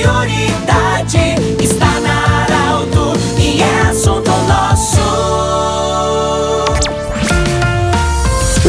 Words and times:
prioridad. 0.00 0.69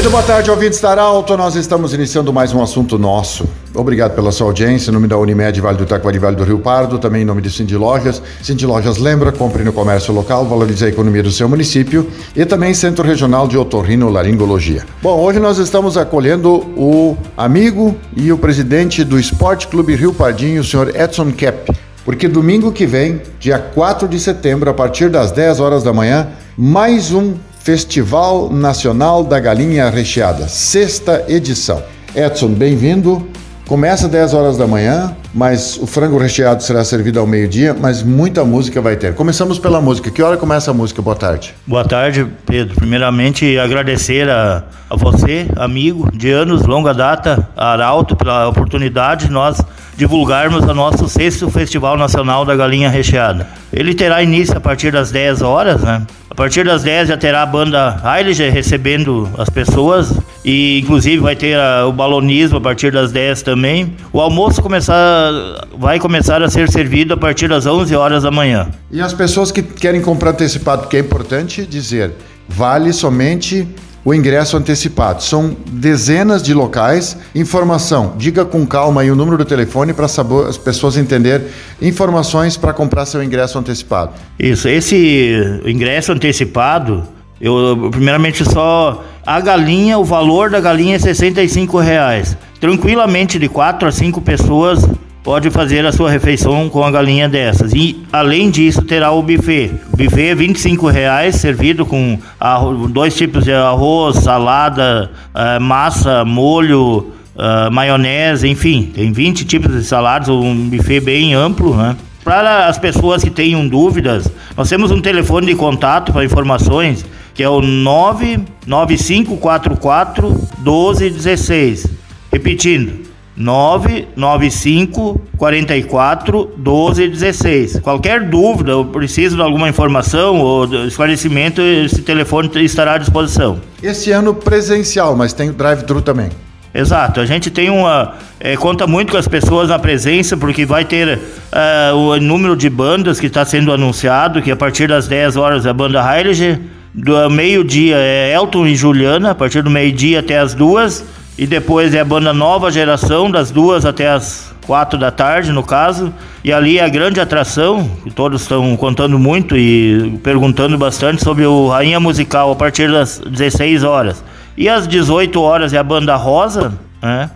Muito 0.01 0.09
boa 0.13 0.23
tarde, 0.23 0.49
ouvintes 0.49 0.81
da 0.81 0.89
Arauto. 0.89 1.37
Nós 1.37 1.53
estamos 1.53 1.93
iniciando 1.93 2.33
mais 2.33 2.51
um 2.51 2.63
assunto 2.63 2.97
nosso. 2.97 3.47
Obrigado 3.71 4.15
pela 4.15 4.31
sua 4.31 4.47
audiência. 4.47 4.89
Em 4.89 4.93
nome 4.95 5.07
da 5.07 5.15
Unimed 5.15 5.61
Vale 5.61 5.77
do 5.77 5.85
Taquari 5.85 6.17
Vale 6.17 6.35
do 6.35 6.43
Rio 6.43 6.57
Pardo, 6.57 6.97
também 6.97 7.21
em 7.21 7.25
nome 7.25 7.39
de 7.39 7.51
Cindy 7.51 7.77
Lojas. 7.77 8.19
Cindy 8.41 8.65
Lojas 8.65 8.97
lembra, 8.97 9.31
compre 9.31 9.63
no 9.63 9.71
comércio 9.71 10.11
local, 10.11 10.43
valorize 10.47 10.83
a 10.83 10.87
economia 10.87 11.21
do 11.21 11.29
seu 11.29 11.47
município 11.47 12.09
e 12.35 12.43
também 12.45 12.73
Centro 12.73 13.05
Regional 13.05 13.47
de 13.47 13.59
Otorrino 13.59 14.09
Laringologia. 14.09 14.83
Bom, 15.03 15.19
hoje 15.19 15.39
nós 15.39 15.59
estamos 15.59 15.95
acolhendo 15.95 16.51
o 16.75 17.15
amigo 17.37 17.95
e 18.17 18.31
o 18.31 18.39
presidente 18.39 19.03
do 19.03 19.19
Esporte 19.19 19.67
Clube 19.67 19.93
Rio 19.93 20.15
Pardinho, 20.15 20.61
o 20.61 20.65
senhor 20.65 20.95
Edson 20.95 21.31
Kepp. 21.31 21.71
Porque 22.03 22.27
domingo 22.27 22.71
que 22.71 22.87
vem, 22.87 23.21
dia 23.39 23.59
4 23.59 24.07
de 24.07 24.19
setembro, 24.19 24.67
a 24.67 24.73
partir 24.73 25.11
das 25.11 25.29
10 25.29 25.59
horas 25.59 25.83
da 25.83 25.93
manhã, 25.93 26.29
mais 26.57 27.13
um 27.13 27.35
Festival 27.63 28.49
Nacional 28.51 29.23
da 29.23 29.39
Galinha 29.39 29.87
Recheada, 29.91 30.47
sexta 30.47 31.23
edição. 31.27 31.83
Edson, 32.15 32.47
bem-vindo. 32.47 33.27
Começa 33.67 34.07
às 34.07 34.11
10 34.11 34.33
horas 34.33 34.57
da 34.57 34.65
manhã, 34.65 35.15
mas 35.31 35.77
o 35.77 35.85
frango 35.85 36.17
recheado 36.17 36.63
será 36.63 36.83
servido 36.83 37.19
ao 37.19 37.27
meio-dia, 37.27 37.75
mas 37.79 38.01
muita 38.01 38.43
música 38.43 38.81
vai 38.81 38.95
ter. 38.95 39.13
Começamos 39.13 39.59
pela 39.59 39.79
música. 39.79 40.09
Que 40.09 40.23
hora 40.23 40.37
começa 40.37 40.71
a 40.71 40.73
música? 40.73 41.03
Boa 41.03 41.15
tarde. 41.15 41.53
Boa 41.65 41.85
tarde, 41.85 42.27
Pedro. 42.47 42.75
Primeiramente, 42.75 43.57
agradecer 43.59 44.27
a, 44.27 44.63
a 44.89 44.95
você, 44.95 45.47
amigo 45.55 46.09
de 46.11 46.31
anos, 46.31 46.63
longa 46.63 46.95
data, 46.95 47.47
a 47.55 47.73
Arauto, 47.73 48.15
pela 48.15 48.49
oportunidade 48.49 49.27
de 49.27 49.31
nós 49.31 49.61
divulgarmos 50.01 50.65
o 50.65 50.73
nosso 50.73 51.07
sexto 51.07 51.47
Festival 51.51 51.95
Nacional 51.95 52.43
da 52.43 52.55
Galinha 52.55 52.89
Recheada. 52.89 53.47
Ele 53.71 53.93
terá 53.93 54.23
início 54.23 54.57
a 54.57 54.59
partir 54.59 54.91
das 54.91 55.11
10 55.11 55.43
horas, 55.43 55.79
né? 55.83 56.01
A 56.27 56.33
partir 56.33 56.65
das 56.65 56.81
10 56.81 57.09
já 57.09 57.17
terá 57.17 57.43
a 57.43 57.45
banda 57.45 58.01
Heiliger 58.03 58.51
recebendo 58.51 59.29
as 59.37 59.47
pessoas 59.47 60.11
e 60.43 60.79
inclusive 60.79 61.17
vai 61.17 61.35
ter 61.35 61.55
a, 61.55 61.85
o 61.85 61.93
balonismo 61.93 62.57
a 62.57 62.61
partir 62.61 62.91
das 62.91 63.11
10 63.11 63.43
também. 63.43 63.93
O 64.11 64.19
almoço 64.19 64.59
começar, 64.59 65.31
vai 65.77 65.99
começar 65.99 66.41
a 66.41 66.49
ser 66.49 66.67
servido 66.71 67.13
a 67.13 67.17
partir 67.17 67.47
das 67.47 67.67
11 67.67 67.95
horas 67.95 68.23
da 68.23 68.31
manhã. 68.31 68.69
E 68.89 68.99
as 68.99 69.13
pessoas 69.13 69.51
que 69.51 69.61
querem 69.61 70.01
comprar 70.01 70.31
antecipado, 70.31 70.87
que 70.87 70.97
é 70.97 70.99
importante 70.99 71.63
dizer, 71.63 72.11
vale 72.49 72.91
somente 72.91 73.67
o 74.03 74.13
ingresso 74.13 74.57
antecipado. 74.57 75.23
São 75.23 75.55
dezenas 75.67 76.41
de 76.41 76.53
locais. 76.53 77.17
Informação, 77.35 78.13
diga 78.17 78.43
com 78.43 78.65
calma 78.65 79.01
aí 79.01 79.11
o 79.11 79.15
número 79.15 79.37
do 79.37 79.45
telefone 79.45 79.93
para 79.93 80.05
as 80.05 80.57
pessoas 80.57 80.97
entenderem 80.97 81.47
informações 81.81 82.57
para 82.57 82.73
comprar 82.73 83.05
seu 83.05 83.23
ingresso 83.23 83.57
antecipado. 83.57 84.13
Isso, 84.39 84.67
esse 84.67 85.61
ingresso 85.65 86.11
antecipado, 86.11 87.03
eu 87.39 87.89
primeiramente 87.91 88.43
só 88.43 89.03
a 89.25 89.39
galinha, 89.39 89.99
o 89.99 90.03
valor 90.03 90.49
da 90.49 90.59
galinha 90.59 90.95
é 90.95 90.99
65 90.99 91.79
reais. 91.79 92.35
Tranquilamente 92.59 93.37
de 93.37 93.47
4 93.47 93.87
a 93.87 93.91
5 93.91 94.21
pessoas 94.21 94.87
pode 95.23 95.49
fazer 95.49 95.85
a 95.85 95.91
sua 95.91 96.09
refeição 96.09 96.69
com 96.69 96.81
a 96.83 96.91
galinha 96.91 97.29
dessas. 97.29 97.73
E 97.73 98.03
além 98.11 98.49
disso, 98.49 98.81
terá 98.81 99.11
o 99.11 99.21
buffet. 99.21 99.71
O 99.91 99.97
buffet 99.97 100.29
é 100.29 100.35
25 100.35 100.87
reais, 100.87 101.35
servido 101.35 101.85
com 101.85 102.17
arroz, 102.39 102.89
dois 102.91 103.15
tipos 103.15 103.43
de 103.43 103.53
arroz, 103.53 104.17
salada, 104.17 105.11
uh, 105.33 105.61
massa, 105.61 106.25
molho, 106.25 107.11
uh, 107.35 107.71
maionese, 107.71 108.47
enfim, 108.47 108.91
tem 108.93 109.11
20 109.11 109.45
tipos 109.45 109.73
de 109.73 109.83
saladas, 109.83 110.29
um 110.29 110.69
buffet 110.69 110.99
bem 110.99 111.33
amplo, 111.33 111.75
né? 111.75 111.95
Para 112.23 112.67
as 112.67 112.77
pessoas 112.77 113.23
que 113.23 113.31
tenham 113.31 113.67
dúvidas, 113.67 114.31
nós 114.55 114.69
temos 114.69 114.91
um 114.91 115.01
telefone 115.01 115.47
de 115.47 115.55
contato 115.55 116.13
para 116.13 116.23
informações, 116.23 117.03
que 117.33 117.41
é 117.41 117.49
o 117.49 117.61
99544 117.61 120.29
1216. 120.59 121.87
Repetindo, 122.31 123.00
995 123.35 125.21
44 125.37 126.53
12 126.57 127.07
16. 127.07 127.79
Qualquer 127.79 128.29
dúvida 128.29 128.75
ou 128.75 128.85
preciso 128.85 129.35
de 129.35 129.41
alguma 129.41 129.69
informação 129.69 130.39
ou 130.39 130.65
esclarecimento, 130.85 131.61
esse 131.61 132.01
telefone 132.01 132.49
estará 132.63 132.93
à 132.93 132.97
disposição. 132.97 133.59
Esse 133.81 134.11
ano 134.11 134.33
presencial, 134.33 135.15
mas 135.15 135.33
tem 135.33 135.51
drive-thru 135.51 136.01
também. 136.01 136.29
Exato, 136.73 137.19
a 137.19 137.25
gente 137.25 137.49
tem 137.49 137.69
uma. 137.69 138.13
É, 138.39 138.55
conta 138.55 138.87
muito 138.87 139.11
com 139.11 139.17
as 139.17 139.27
pessoas 139.27 139.67
na 139.67 139.77
presença, 139.77 140.37
porque 140.37 140.65
vai 140.65 140.85
ter 140.85 141.17
uh, 141.17 141.95
o 141.95 142.17
número 142.17 142.55
de 142.55 142.69
bandas 142.69 143.19
que 143.19 143.27
está 143.27 143.43
sendo 143.43 143.73
anunciado, 143.73 144.41
que 144.41 144.49
a 144.49 144.55
partir 144.55 144.87
das 144.87 145.05
10 145.05 145.35
horas 145.35 145.65
é 145.65 145.69
a 145.69 145.73
banda 145.73 146.01
Heilige, 146.01 146.59
do 146.93 147.29
meio-dia 147.29 147.97
é 147.97 148.33
Elton 148.33 148.67
e 148.67 148.75
Juliana, 148.75 149.31
a 149.31 149.35
partir 149.35 149.61
do 149.61 149.69
meio-dia 149.69 150.21
até 150.21 150.39
as 150.39 150.53
duas 150.53 151.03
e 151.37 151.47
depois 151.47 151.93
é 151.93 151.99
a 151.99 152.05
banda 152.05 152.33
Nova 152.33 152.71
Geração, 152.71 153.31
das 153.31 153.51
duas 153.51 153.85
até 153.85 154.09
as 154.09 154.53
quatro 154.65 154.99
da 154.99 155.11
tarde, 155.11 155.51
no 155.51 155.63
caso. 155.63 156.13
E 156.43 156.51
ali 156.51 156.77
é 156.77 156.83
a 156.83 156.89
grande 156.89 157.19
atração, 157.19 157.89
que 158.03 158.11
todos 158.11 158.41
estão 158.41 158.75
contando 158.77 159.17
muito 159.17 159.57
e 159.57 160.19
perguntando 160.23 160.77
bastante 160.77 161.23
sobre 161.23 161.45
o 161.45 161.69
Rainha 161.69 161.99
Musical 161.99 162.51
a 162.51 162.55
partir 162.55 162.91
das 162.91 163.19
16 163.19 163.83
horas. 163.83 164.23
E 164.57 164.69
às 164.69 164.87
18 164.87 165.41
horas 165.41 165.73
é 165.73 165.77
a 165.77 165.83
banda 165.83 166.15
Rosa, 166.15 166.73
né? 167.01 167.29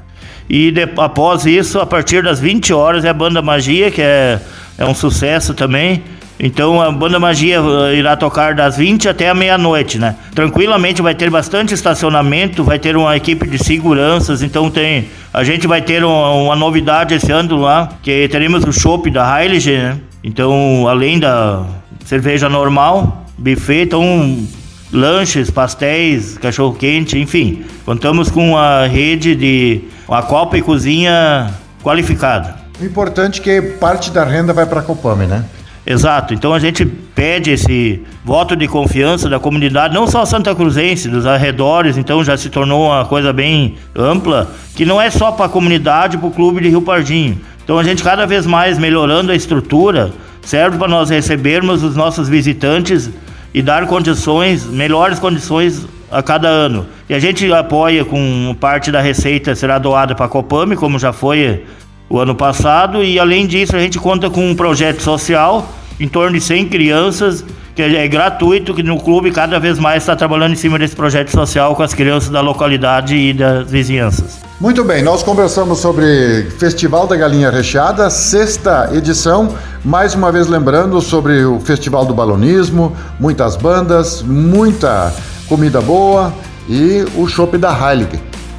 E 0.48 0.70
de, 0.70 0.88
após 0.98 1.46
isso, 1.46 1.80
a 1.80 1.86
partir 1.86 2.22
das 2.22 2.40
20 2.40 2.72
horas 2.74 3.04
é 3.04 3.10
a 3.10 3.14
banda 3.14 3.42
Magia, 3.42 3.90
que 3.90 4.02
é, 4.02 4.40
é 4.78 4.86
um 4.86 4.96
sucesso 4.96 5.54
também. 5.54 6.04
Então 6.40 6.82
a 6.82 6.92
banda 6.92 7.18
Magia 7.18 7.60
eh, 7.60 7.96
irá 7.96 8.16
tocar 8.18 8.54
das 8.54 8.76
20 8.76 9.08
até 9.08 9.30
a 9.30 9.34
meia-noite, 9.34 9.98
né? 9.98 10.16
Tranquilamente 10.34 11.02
vai 11.02 11.16
ter 11.16 11.30
bastante 11.30 11.74
estacionamento, 11.74 12.64
vai 12.64 12.78
ter 12.78 12.98
uma 12.98 13.16
equipe 13.16 13.48
de 13.48 13.58
seguranças, 13.58 14.42
então 14.42 14.70
tem. 14.70 15.08
A 15.34 15.44
gente 15.46 15.66
vai 15.66 15.82
ter 15.82 16.04
uma, 16.04 16.32
uma 16.32 16.56
novidade 16.56 17.14
esse 17.14 17.32
ano 17.32 17.56
lá, 17.56 17.90
que 18.04 18.28
teremos 18.28 18.64
o 18.66 18.74
chopp 18.74 19.10
da 19.10 19.42
Heilige, 19.42 19.78
né? 19.78 19.98
Então, 20.24 20.88
além 20.90 21.20
da 21.20 21.64
cerveja 22.04 22.50
normal, 22.50 23.26
buffet, 23.38 23.84
então 23.84 24.46
lanches, 24.92 25.50
pastéis, 25.50 26.38
cachorro 26.38 26.74
quente, 26.74 27.18
enfim. 27.18 27.64
Contamos 27.86 28.30
com 28.30 28.58
a 28.58 28.88
rede 28.88 29.36
de 29.36 29.84
uma 30.08 30.22
copa 30.22 30.58
e 30.58 30.62
cozinha 30.62 31.50
qualificada. 31.82 32.65
O 32.80 32.86
importante 32.86 33.40
é 33.40 33.44
que 33.44 33.62
parte 33.74 34.12
da 34.12 34.24
renda 34.24 34.52
vai 34.52 34.66
para 34.66 34.82
a 34.82 34.84
Copame, 34.84 35.26
né? 35.26 35.46
Exato. 35.86 36.34
Então 36.34 36.54
a 36.54 36.60
gente 36.60 36.86
pede 36.86 37.52
esse 37.52 38.02
voto 38.24 38.56
de 38.56 38.68
confiança 38.68 39.30
da 39.30 39.40
comunidade, 39.40 39.94
não 39.94 40.08
só 40.08 40.26
Santa 40.26 40.54
Cruzense, 40.56 41.08
dos 41.08 41.26
arredores, 41.26 41.96
então 41.96 42.24
já 42.24 42.36
se 42.36 42.50
tornou 42.50 42.88
uma 42.88 43.06
coisa 43.06 43.32
bem 43.32 43.76
ampla, 43.96 44.50
que 44.76 44.84
não 44.84 45.00
é 45.00 45.12
só 45.12 45.32
para 45.32 45.46
a 45.46 45.50
comunidade, 45.50 46.18
para 46.18 46.28
o 46.28 46.32
clube 46.32 46.62
de 46.62 46.70
Rio 46.70 46.82
Pardinho. 46.82 47.40
Então 47.64 47.78
a 47.78 47.84
gente 47.84 48.04
cada 48.04 48.26
vez 48.26 48.46
mais 48.46 48.78
melhorando 48.80 49.32
a 49.32 49.36
estrutura, 49.36 50.12
serve 50.42 50.78
para 50.78 50.88
nós 50.88 51.10
recebermos 51.10 51.84
os 51.84 51.96
nossos 51.96 52.28
visitantes 52.28 53.10
e 53.54 53.62
dar 53.62 53.86
condições, 53.86 54.66
melhores 54.66 55.20
condições 55.20 55.88
a 56.12 56.22
cada 56.22 56.48
ano. 56.48 56.88
E 57.08 57.14
a 57.14 57.20
gente 57.20 57.52
apoia 57.54 58.04
com 58.04 58.56
parte 58.60 58.92
da 58.92 59.02
receita 59.02 59.56
será 59.56 59.78
doada 59.78 60.16
para 60.16 60.26
a 60.26 60.30
Copame, 60.30 60.76
como 60.76 60.98
já 60.98 61.14
foi 61.14 61.64
o 62.10 62.20
ano 62.20 62.36
passado 62.36 63.04
e 63.04 63.20
além 63.20 63.48
disso 63.48 63.76
a 63.76 63.80
gente 63.80 64.00
conta 64.00 64.30
com 64.30 64.50
um 64.50 64.56
projeto 64.56 65.02
social 65.02 65.68
em 66.00 66.08
torno 66.08 66.38
de 66.38 66.44
100 66.44 66.70
crianças 66.70 67.44
que 67.76 67.82
é 67.82 68.08
gratuito 68.08 68.74
que 68.74 68.82
no 68.82 68.98
clube 69.00 69.32
cada 69.32 69.60
vez 69.60 69.78
mais 69.78 70.04
está 70.04 70.16
trabalhando 70.16 70.54
em 70.54 70.56
cima 70.56 70.80
desse 70.80 70.96
projeto 70.96 71.30
social 71.30 71.76
com 71.76 71.84
as 71.84 71.94
crianças 71.94 72.30
da 72.30 72.40
localidade 72.40 73.18
e 73.18 73.34
das 73.34 73.70
vizinhanças. 73.70 74.40
Muito 74.62 74.86
bem, 74.86 75.04
nós 75.04 75.22
conversamos 75.22 75.80
sobre 75.80 76.50
Festival 76.58 77.06
da 77.06 77.18
Galinha 77.18 77.52
Recheada, 77.52 78.10
sexta 78.10 78.90
edição. 78.94 79.54
Mais 79.84 80.16
uma 80.16 80.32
vez 80.32 80.48
lembrando 80.48 81.02
sobre 81.02 81.44
o 81.44 81.60
Festival 81.60 82.06
do 82.06 82.14
Balonismo, 82.14 82.96
muitas 83.20 83.58
bandas, 83.58 84.22
muita 84.22 85.14
comida 85.50 85.82
boa 85.82 86.34
e 86.70 87.06
o 87.18 87.28
chopp 87.28 87.58
da 87.58 87.72
Heilig. 87.72 88.18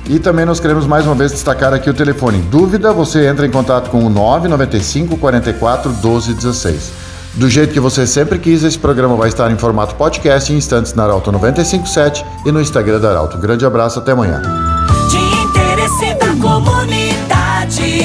E 0.09 0.19
também 0.21 0.45
nós 0.45 0.61
queremos 0.61 0.87
mais 0.87 1.05
uma 1.05 1.15
vez 1.15 1.33
destacar 1.33 1.75
aqui 1.75 1.91
o 1.91 1.95
telefone. 1.95 2.39
Dúvida, 2.51 2.93
você 2.93 3.27
entra 3.27 3.45
em 3.45 3.51
contato 3.51 3.91
com 3.91 4.05
o 4.05 4.11
995 4.11 5.17
44 5.17 5.93
12 5.93 6.35
16. 6.35 6.93
Do 7.35 7.51
jeito 7.51 7.73
que 7.73 7.81
você 7.81 8.07
sempre 8.07 8.39
quis, 8.39 8.63
esse 8.63 8.79
programa 8.79 9.17
vai 9.17 9.29
estar 9.29 9.51
em 9.51 9.59
formato 9.59 9.95
podcast 9.97 10.51
em 10.53 10.57
instantes 10.57 10.95
na 10.95 11.05
Arauto 11.05 11.31
957 11.33 12.25
e 12.47 12.53
no 12.53 12.61
Instagram 12.63 12.99
da 12.99 13.11
Arauto. 13.11 13.37
Grande 13.37 13.67
abraço, 13.67 13.99
até 13.99 14.13
amanhã. 14.13 14.41
De 15.11 15.19
interesse 15.45 16.15
da 16.15 16.29
comunidade, 16.41 18.03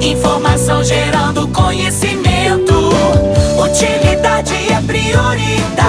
informação 0.00 0.82
gerando 0.82 1.48
conhecimento. 1.48 2.72
Utilidade 3.58 4.54
é 4.72 4.80
prioridade. 4.86 5.81